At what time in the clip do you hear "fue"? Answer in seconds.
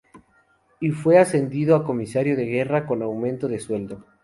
0.89-1.19